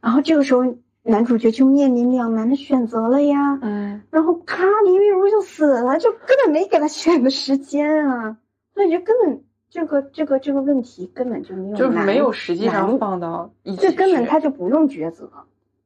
[0.00, 0.64] 然后这个时候
[1.08, 3.58] 男主角就面临两难的选择了呀。
[3.62, 8.36] 嗯然后咔，林月如就死了，就根本没给他选的时间啊，
[8.74, 15.30] 所以就根本这个这个这个问题根本就没有就是没有实际上难放到一起这根本他就不用抉择，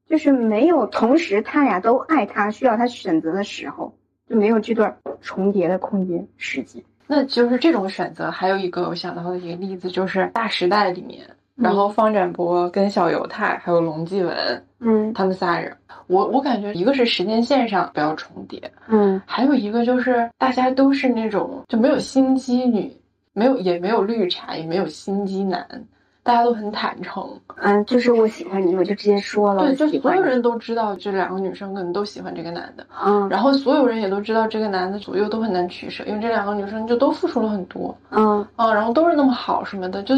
[0.07, 3.95] 就是没有同时他俩都爱他，需要他选择的时候，
[4.29, 6.83] 就没有这段重叠的空间时间。
[7.07, 22.97] 那就是这种选择，还有一个我想到的一个例子，就是《大时代》里面，然后方展博跟小犹太还有龙继文嗯他们仨人，我我感觉一个是时间线上不要重叠，嗯还有一个就是大家都是那种就没有心机女，
[23.33, 25.67] 没有也没有绿茶，也没有心机男，
[26.23, 27.25] 大家都很坦诚。
[27.57, 30.01] 嗯，就是我喜欢你，我就直接说了，对，就。
[30.01, 40.17] 所有人都知道这两个女生可能都喜欢这个男的，嗯然后所有人也都知道这个男的左右都很难取舍，因为这两个女生就都付出了很多嗯啊，然后都是那么好什么的，就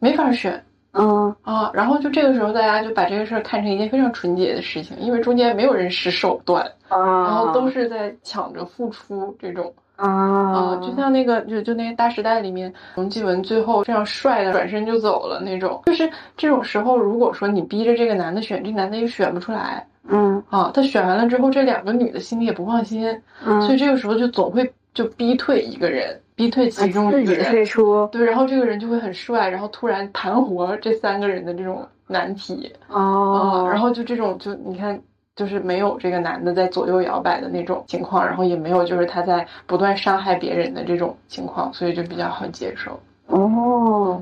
[0.00, 0.60] 没法选
[0.92, 1.70] 嗯啊。
[1.72, 9.72] 然后就这个时候，大家就把这个事儿看成一件非常纯洁的事情，因为中间没有人使手段，啊，然后都是在抢着付出这种。
[9.96, 20.70] 啊啊，就像那个，就就那个《大时代》里面，冯继文最后非常帅的转身就走了那种，就是这种时候，如果说你逼着这个男的选，这男的也选不出来嗯啊。
[20.72, 23.06] 他选完了之后，这两个女的心里也不放心，
[23.44, 35.00] 嗯，所以这个时候就总会就逼退一个人，逼退其中自己一个人，退出对，然后这个人就会很帅，然后突然盘活这三个人的这种难题哦啊，然后就这种就你看。
[35.36, 43.00] 就是没有这个男的在左右摇摆的那种情况，然后也没有就是他在不断伤害别人的这种情况，所以就比较好接受。
[43.30, 44.20] 哦，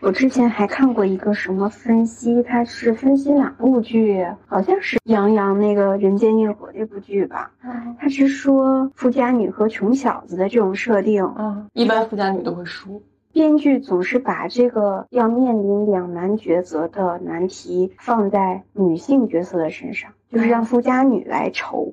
[0.00, 4.26] 我之前还看过一个什么分析，他是分析哪部剧？
[4.46, 7.50] 好像是杨洋那个《人间烟火》这部剧吧。
[7.62, 13.02] 嗯他是说富家女和穷小子的这种设定，嗯，一般富家女都会输。
[13.32, 21.92] 编剧总是把这个要面临两难抉择的难题放在女性角色的身上，就是让富家女来愁。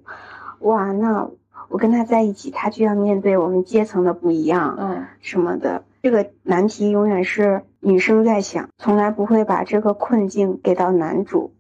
[0.59, 1.29] 哇，那
[1.67, 5.83] 我跟他在一起，他就要面对我们阶层的不一样，嗯什么的。
[6.03, 11.53] 这个难题永远是女生在想，从来不会把这个困境给到男主，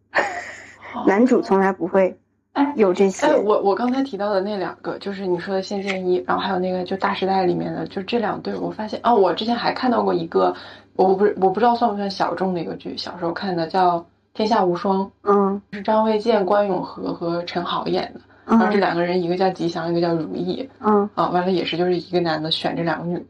[1.07, 2.17] 男主从来不会
[2.51, 3.25] 哎有这些。
[3.25, 10.53] 哎，我我刚才提到的那两个，就是你说的《仙剑一》，然后还有那个就《大时代》里面的，就这两对，我发现哦，我之前还看到过一个，
[10.97, 13.99] 我不我不知道算不算小众的一个剧，小时候看的叫
[14.33, 15.61] 《天下无双》，嗯。
[15.71, 23.25] 是张卫健、关咏荷和陈好演的，然后这嗯两个人一个叫吉祥，一个叫如意嗯啊，完了也是就是一个男的选这两个女的，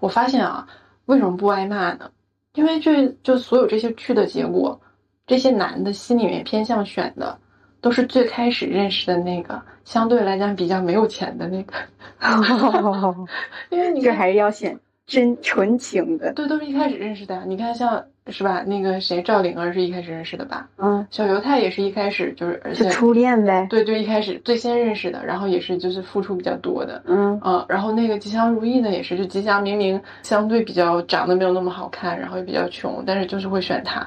[0.00, 0.66] 我发现啊，
[1.06, 2.10] 为什么不挨骂呢？
[2.54, 4.80] 因为这就所有这些剧的结果，
[5.26, 7.38] 这些男的心里面偏向选的。
[7.82, 11.74] 都是最开始认识的那个，相对来讲比较没有钱的那个，
[13.70, 16.32] 因为你，这还是要选真纯情的。
[16.32, 17.44] 对，都是一开始认识的。
[17.44, 20.68] 你看，像是吧，那个谁，赵灵儿是一开始认识的吧？
[20.78, 23.66] 嗯，小犹太也是一开始就是，而且初恋呗。
[23.70, 34.00] 对对，一开始最先认识的，然后也是就是付出比较多的，嗯嗯，然后那个吉祥如意呢，也是就吉祥明明相对比较长得没有那么好看，然后也比较穷，但是就是会选他，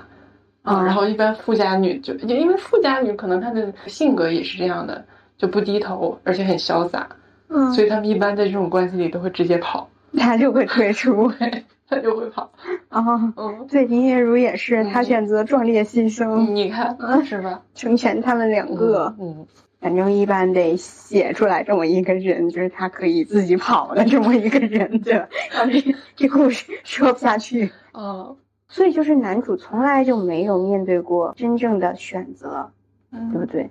[0.64, 5.06] 啊、嗯然后一般富家女就因为富家女可能她的性格也是这样的，
[5.38, 7.08] 就不低头，而且很潇洒，
[7.48, 11.32] 嗯，所以他们一般在这种关系里都会直接跑，他就会退出。
[11.90, 12.52] 他就会跑，
[12.90, 13.04] 啊，
[13.36, 17.64] 嗯，对，林月如也是，他选择壮烈牺牲，你看嗯 是吧？
[17.74, 19.16] 成全他们两个。
[19.20, 19.48] 嗯，
[19.82, 25.28] 反正一般得写出来这么一个人，就是他可以自己跑的这么一个人的，
[25.72, 27.72] 这 这故事说不下去。
[27.94, 28.36] 哦
[28.72, 32.72] 所以就是男主从来就没有面对过真正的选择，
[33.12, 33.68] 嗯，对不对？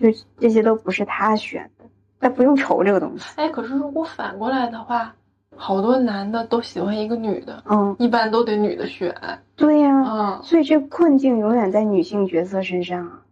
[0.00, 1.84] 就是这些都不是他选的，
[2.18, 3.24] 他不用愁这个东西。
[3.36, 5.14] 哎，可是如果反过来的话，
[5.56, 9.14] 好多男的都喜欢一个女的，嗯，一般都得女的选，
[9.56, 13.22] 对呀、嗯，所以这个困境永远在女性角色身上啊，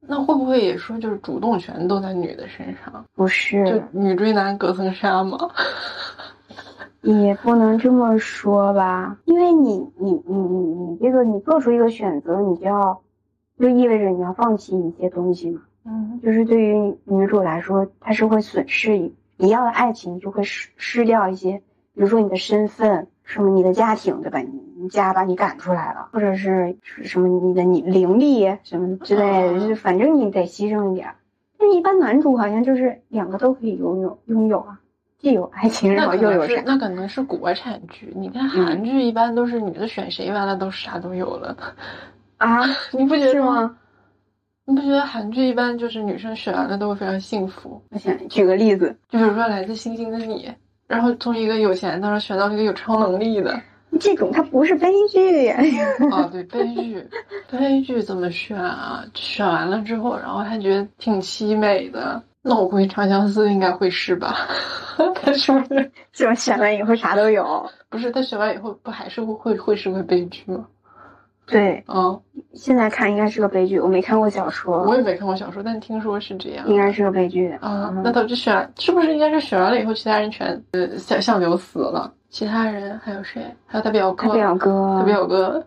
[0.00, 3.04] 那会不会也说就是主动权都在女的身上？
[3.14, 5.38] 不是就女追男隔层纱吗？
[7.02, 13.00] 也不能这么说吧，因为你你你你你这个你做出一个选择，你就要
[13.60, 15.60] 就意味着你要放弃一些东西嘛。
[15.88, 21.62] 嗯就是对于女主来说，她是会损失一你要的爱情就会失失掉一些，
[21.94, 24.38] 比如说你的身份，什么你的家庭，对吧？
[24.40, 31.14] 你你家把你赶出来了，或者是什么你的你灵力什么之类的，啊就是反正你得牺牲一点儿。
[31.58, 34.78] 但是一般男主好像就是两个都可以拥有拥有啊，
[35.18, 36.62] 既有爱情，然后又有啥？
[36.66, 41.56] 那可能是国产剧，你看韩剧一般都是女的选谁，完了都啥都有了，
[42.36, 42.62] 啊？
[42.92, 43.78] 你不觉得吗？
[44.66, 44.72] 吗？
[44.72, 47.80] 你不觉得韩剧一般就是女生选完了都会非常幸福？
[47.90, 50.46] 我想举个例子，就比如说《来自星星的你》，
[50.86, 53.60] 然后从一个有钱的选到一个有超能力的。
[53.98, 55.56] 这种它不是悲剧呀。
[56.12, 57.08] 哦，对，悲剧，
[57.50, 59.04] 悲剧怎么选啊？
[59.14, 62.22] 选完了之后，然后还觉得挺凄美的。
[62.42, 64.36] 那我估计《长相思》应该会是吧？
[65.22, 65.90] 他是不是？
[66.12, 67.68] 这种选完以后啥都有。
[67.88, 70.66] 不是他选完以后不还是会会会是个悲剧吗？
[71.46, 72.20] 对，嗯，
[72.54, 74.82] 现在看应该是个悲剧，我没看过小说。
[74.82, 76.66] 我也没看过小说，但听说是这样。
[76.68, 77.50] 应该是个悲剧。
[77.60, 78.02] 啊、嗯。
[78.02, 83.40] 那他就选是不是应该是选完了以后，其他人全呃相相柳死了，其他人还有谁？
[83.64, 85.64] 还有他表哥，他表哥，他表哥。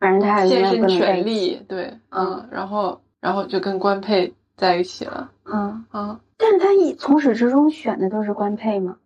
[0.00, 1.26] 反正他还献身永远不能在全。
[1.26, 8.96] 力，对，嗯嗯，然后然后就跟官配在一起了，嗯，啊，但是他一从始至终选的都是官配吗？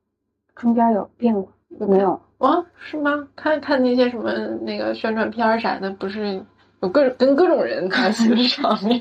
[0.55, 1.49] 中间有变过
[1.79, 2.21] 没有？
[2.39, 3.29] 啊，是吗？
[3.37, 6.43] 看看那些什么那个宣传片儿啥的，不是
[6.81, 9.01] 有各跟各种人在一起的场面，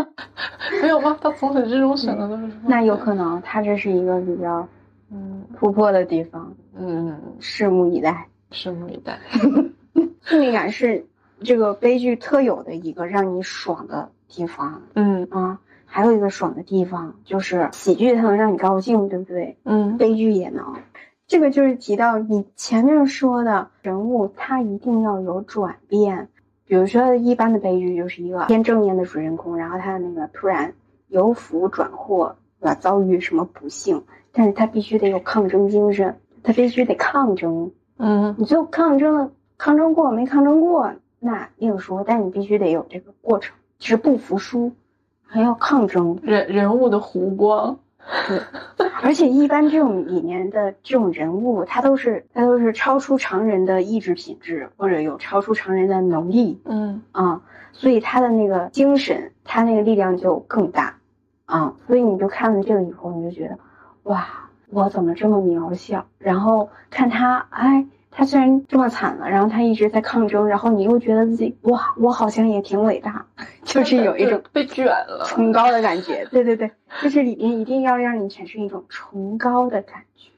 [0.82, 1.16] 没有吗？
[1.20, 4.66] 他从始至终选的都是那有可能他这是一个比较
[5.10, 8.26] 嗯突破的地方，嗯，拭目以待。
[8.52, 9.18] 拭目以待。
[10.22, 11.06] 宿命感是
[11.42, 15.58] 这个悲剧特有的一个让你爽的地方嗯啊。
[15.92, 19.56] 还有一个爽的地方就是喜剧它能让你高兴，对不对？
[19.64, 20.76] 嗯悲剧也能。
[21.30, 26.28] 这个就是提到你前面说的人物，他一定要有转变。
[26.66, 30.74] 比如说，一般的悲剧就是一个偏正面的主人公，然后他那个突然
[31.06, 32.74] 由福转祸，对吧？
[32.74, 34.02] 遭遇什么不幸，
[34.32, 37.70] 但是他必须得有抗争精神，他必须得抗争。
[37.96, 44.72] 嗯你最后抗争了，抗争过没抗争过，那另说，但你必须得有这个过程，就是不服输，
[45.24, 46.18] 还要抗争。
[46.24, 47.78] 人人物的弧光，对，
[49.02, 57.42] 而且一般这种里面的这种人物，他都是他都是超出常人的意志品质，或者有超出常人的能力嗯啊、
[57.72, 60.96] 所以他的那个精神，他那个力量就更大
[61.46, 63.58] 啊、所以你就看了这个以后，你就觉得，
[64.04, 64.26] 哇，
[64.68, 66.06] 我怎么这么渺小？
[66.18, 73.24] 然后看他，哎，他虽然这么惨了，然后他一直在抗争，然后你又觉得自己，哇，我好像也挺伟大，
[73.64, 75.24] 就是有一种 被卷了。
[75.26, 76.26] 崇高的感觉。
[76.30, 76.70] 对对对，
[77.02, 80.28] 就是里面一定要让你产生一种崇高的感觉。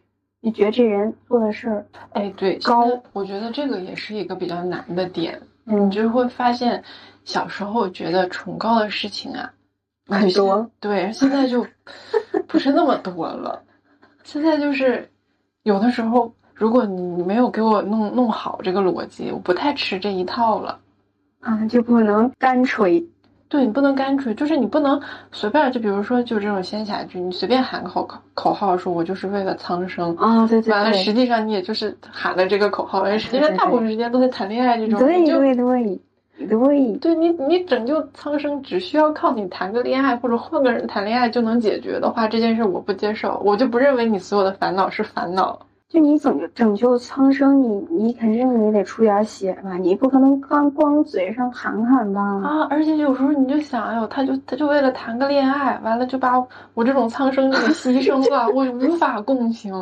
[0.45, 5.41] 你觉得这人做的事儿，哎，对，高我觉得这个也是一个比较难的点。
[5.65, 6.83] 嗯你就会发现，
[7.25, 9.53] 小时候觉得崇高的事情啊，
[10.09, 11.65] 很多，对，现在就
[12.49, 13.63] 不是那么多了。
[14.25, 15.09] 现在就是
[15.63, 20.79] 有的时候，如果你没有给我弄弄好这个逻辑，我不太吃这一套了。
[21.41, 23.05] 啊，就不能干吹。
[23.49, 24.99] 对你不能干吹，就是你不能
[25.31, 36.01] 随便就比如说就这种仙侠剧，你随便喊个口口口号说我就是为了苍生，啊，对对完了实，际上你也就是喊了这个口号，而实际上大部分时间都在谈恋爱这种，对对对
[36.49, 45.59] 对，对你，你拯救苍生只需要靠你谈个恋爱或者换个人谈恋爱就能解决的话，这件事我不接受，我就不认为你所有的烦恼是烦恼。
[45.93, 52.23] 就你拯救拯救苍生，你你肯定你得出点血吧，你不可能光光嘴上喊喊吧？
[52.43, 52.67] 啊！
[52.71, 59.75] 而且有时候你就想，哎呦，他就他就为了谈个恋爱，完了就把我这种苍生给牺牲了，我无法共情。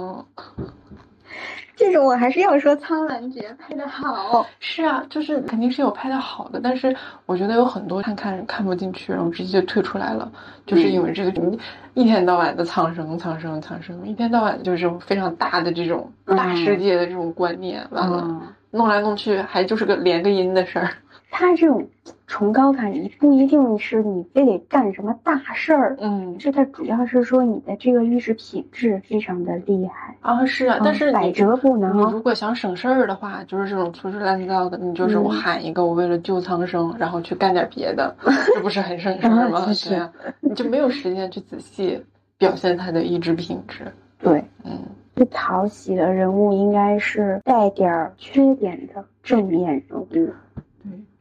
[1.80, 4.46] 这种我还是要说苍兰诀拍的好。
[4.58, 10.30] 是啊，就是肯定是有拍的好的，但是我觉得有很多看看看不进去，然后直接就退出来了，
[10.66, 11.58] 就是因为这个你
[11.94, 20.90] 一天到晚的苍生苍生苍生，一天到晚就是非常大的这种大世界的这种观念，完了嗯，弄来弄去还就是个连个音的事儿。
[21.30, 21.88] 他这种
[22.30, 32.08] 崇高感，你不一定是你非得干什么大事儿，嗯这它主要是说你的这个意识品质非常的厉害，啊是啊，但是嗯百折不你挠。
[32.12, 38.14] 如果想省事儿的话，就是这种粗制滥造的，你就是我嗯喊一个，我为了救苍生，然后去干点别的，
[38.54, 39.66] 这不是很省事儿吗？
[39.88, 42.00] 对啊，你就没有时间去仔细
[42.38, 43.92] 表现他的意志品质。
[44.22, 44.78] 对，嗯
[45.16, 50.04] 最讨喜的人物应该是带点儿缺点的正面人物。
[50.12, 50.28] 对，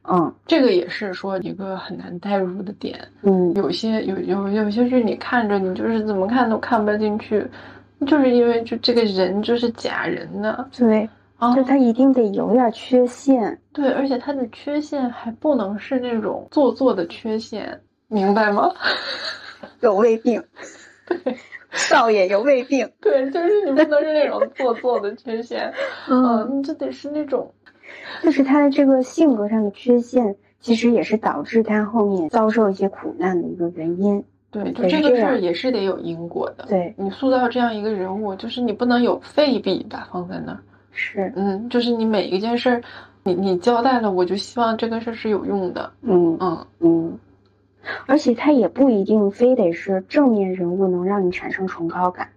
[0.03, 2.99] 嗯这个也是说一个很难代入的点。
[3.21, 7.45] 嗯有些有有有些剧你看着你就是怎么看都看不进去，
[8.07, 13.59] 就是因为就这个人就是假人呢，对，啊就他一定得有点缺陷。
[13.73, 18.71] 对，而且他的缺陷还不能是那种做作的缺陷，明白吗？
[19.81, 20.41] 有胃病，
[21.05, 21.35] 对
[21.71, 22.89] 少爷有胃病。
[22.99, 25.71] 对，就是你不能是那种做作的缺陷，
[26.09, 27.53] 嗯、就得是那种，
[28.21, 34.23] 就是他的这个性格上的缺陷，其实也是导致他后面遭受一些苦难的一个原因。
[34.51, 36.65] 对，就这个事儿也是得有因果的。
[36.67, 40.59] 对，你塑造这样一个人物，就是你不能有废笔吧放在那儿，
[40.91, 42.81] 是，嗯，就是你每一件事儿，
[43.23, 46.35] 你你交代了，我就希望这个事儿是有用的，嗯。
[46.39, 47.19] 嗯，嗯，
[48.07, 52.29] 而且他也不一定非得是正面人物能让你产生崇高感，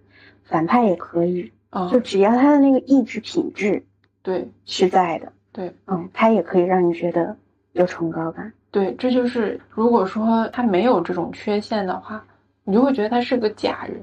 [0.43, 3.83] 反派也可以，啊就，只要他的那个意志品质
[4.21, 4.47] 对。
[4.65, 7.35] 是在的，对嗯，他也可以让你觉得
[7.73, 8.51] 有崇高感。
[8.71, 12.23] 对，这就是如果说他没有这种缺陷的话，
[12.63, 14.01] 你就会觉得他是个假人，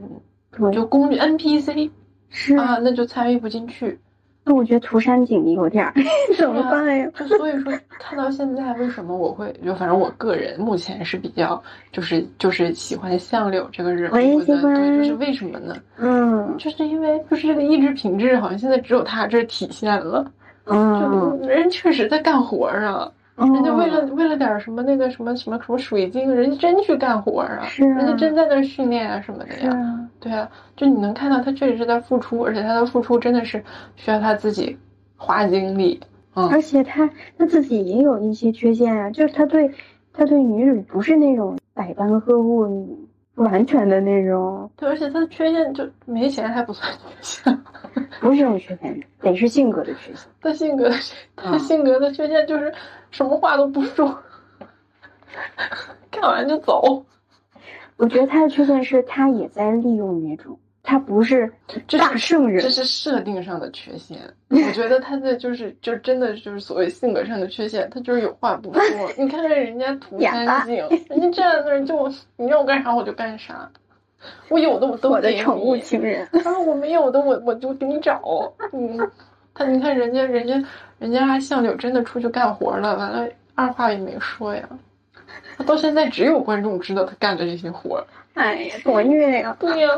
[0.56, 1.90] 对，就工具 NPC
[2.28, 3.98] 是啊，那就参与不进去。
[4.42, 5.92] 那我觉得涂山璟有点儿
[6.38, 7.10] 怎么办呀？
[7.14, 15.76] 就所以说，看到现在，为什么我会就反正我个人目前是比较就是就是喜欢相柳这个人物我也的，喜欢对，就是为什么呢？
[15.98, 20.30] 嗯就是因为就是这个意志品质，好像现在只有他这儿体现了。
[20.70, 29.70] 嗯，就人确实在干活啊，人家为了嗯为了点什么那个什么什么什么水晶，人家真去干活啊，是啊人家真在那儿训练啊什么的呀。
[29.74, 33.62] 啊，对啊，就你能看到他确实是在付出，而且他的付出真的是
[33.96, 34.76] 需要他自己
[35.16, 35.98] 花精力。
[36.34, 39.70] 嗯，而且他他自己也有一些缺陷啊，就是他对
[40.12, 47.62] 他对女主不是那种百般呵护、完全的那种，对，而且他的缺陷就没钱还不算缺陷，
[48.20, 50.28] 不是这种缺陷，得是性格的缺陷。
[50.40, 50.96] 他性格的
[51.34, 52.72] 他性格的缺陷就是
[53.10, 54.22] 什么话都不说，
[56.12, 57.06] 看完就走。
[57.96, 60.59] 我觉得他的缺陷是他也在利用女主，
[60.90, 61.48] 他不是
[61.86, 62.68] 这是大圣人这。
[62.68, 64.18] 是设定上的缺陷。
[64.48, 68.82] 我觉得他的就是就真的就是所谓性格上的缺陷，他就是有话不说。
[69.16, 73.70] 你看看人家涂哑巴山璟，人家站在那儿就你让我干啥我就干啥，
[74.48, 78.20] 我有的我都我的宠物情人，啊，我没有的我我就给你找。
[78.72, 78.98] 嗯，
[79.54, 80.68] 他你看人家人家
[80.98, 84.68] 人家还向柳真的出去干活了，完了二话也没说呀。
[85.58, 88.04] 他 到现在只有观众知道他干的这些活儿。
[88.34, 89.88] 哎呀，多虐呀， 对呀，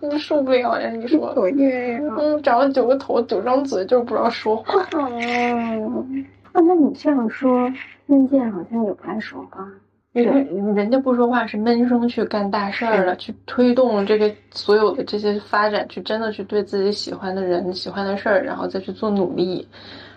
[0.00, 0.88] 你受不了呀！
[0.90, 2.00] 你说，多虐呀！
[2.18, 4.86] 嗯，长了九个头，九张嘴，就是不知道说话。
[4.92, 7.70] 嗯，啊，那你这样说，
[8.06, 9.66] 任剑好像也不爱说话。
[10.12, 19.68] 人人家不说话是闷声去干大事儿了，去推动这个所有的这些发展，去真的去对自己喜欢的人、喜欢的事儿，然后再去做努力。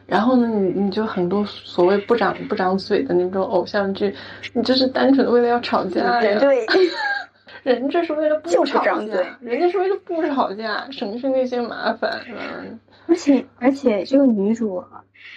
[0.06, 4.14] 然后呢，你你就很多所谓不长不长嘴的那种偶像剧，
[4.54, 6.40] 你就是单纯的为了要吵架呀。
[6.40, 6.66] 对，
[7.64, 8.98] 人这是为了不吵架
[9.40, 12.22] 人家是为了不吵架，省去那些麻烦。
[12.30, 14.84] 嗯，而且而且这个女主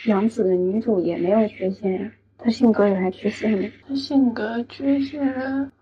[0.06, 3.68] 杨紫的女主也没有缺陷呀，她性格有啥缺陷吗？
[3.88, 5.22] 他性格缺陷，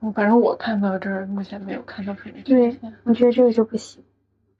[0.03, 2.93] 嗯反正我看到这儿，目前没有看到什么缺对陷。
[3.05, 4.03] 我觉得这个就不行。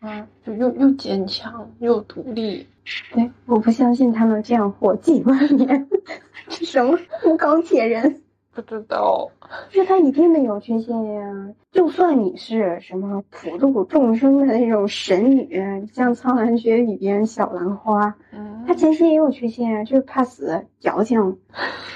[0.05, 2.67] 啊，就又又坚强又独立，
[3.13, 5.89] 对，我不相信他能这样活几万年。
[6.49, 6.99] 这什么
[7.39, 8.21] 钢铁人？
[8.53, 9.31] 不知道。
[9.71, 11.49] 就是他一定得有缺陷呀。
[11.73, 21.39] 就算你是什么普度众生的那种神女，像《苍兰诀》里边小兰花，嗯，她前期也有缺陷啊，就是怕死、矫情、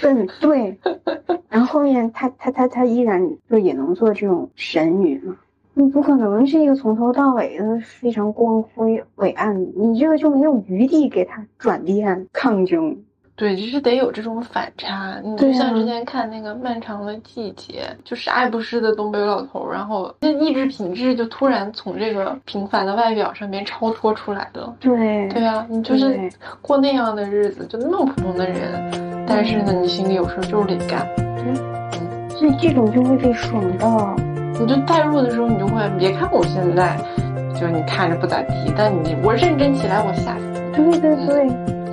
[0.02, 0.78] 笨，对。
[1.48, 5.36] 然后后面她她她她依然就也能做这种神女嘛。
[5.79, 12.97] 你不可能是一个从头到尾的非常光辉伟岸，你这个就没有余地给他转变抗争。
[13.37, 15.20] 对，就是得有这种反差。
[15.22, 24.74] 你就像之前看那个《漫长的季节》，就啥也不是的东北老头，然后那意志品质就突然从这个平凡的外表上面超脱出来了。
[24.81, 26.29] 对对啊，你就是
[26.61, 31.07] 过那样的日子，就那么普通的人，但是呢，你心里有事儿就是得干。
[31.18, 31.57] 嗯
[32.31, 34.16] 所以这种就会被爽到。
[34.61, 36.96] 你就代入的时候，你就会别看我现在，
[37.54, 40.44] 就是你看着不咋地，但你我认真起来，我吓死
[40.82, 40.98] 你。
[40.98, 41.48] 对对对，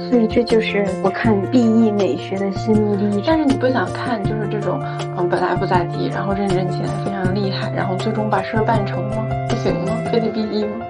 [0.09, 3.23] 所以这就是我看 B E 美学的心路历程。
[3.25, 4.79] 但是你不想看，就是这种，
[5.17, 9.25] 嗯，本来不咋地，然后认真起来非常厉害，然后最终把事儿办成吗？
[9.49, 9.91] 不行吗？
[10.11, 10.85] 非得 B E 吗？